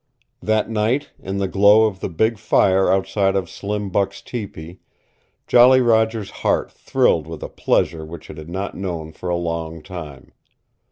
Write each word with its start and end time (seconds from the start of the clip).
That 0.41 0.67
night, 0.67 1.11
in 1.19 1.37
the 1.37 1.47
glow 1.47 1.85
of 1.85 1.99
the 1.99 2.09
big 2.09 2.39
fire 2.39 2.91
outside 2.91 3.35
of 3.35 3.47
Slim 3.51 3.91
Buck's 3.91 4.23
tepee, 4.23 4.79
Jolly 5.45 5.79
Roger's 5.79 6.31
heart 6.41 6.71
thrilled 6.71 7.27
with 7.27 7.43
a 7.43 7.49
pleasure 7.49 8.03
which 8.03 8.27
it 8.31 8.39
had 8.39 8.49
not 8.49 8.73
known 8.73 9.11
for 9.11 9.29
a 9.29 9.35
long 9.37 9.83
time. 9.83 10.31